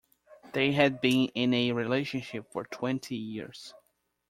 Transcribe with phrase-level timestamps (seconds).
[0.53, 3.75] They had been in a relationship for twenty years.